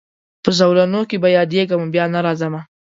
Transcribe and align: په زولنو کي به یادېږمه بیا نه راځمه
په 0.43 0.49
زولنو 0.59 1.01
کي 1.09 1.17
به 1.23 1.29
یادېږمه 1.37 1.87
بیا 1.93 2.05
نه 2.13 2.19
راځمه 2.25 2.61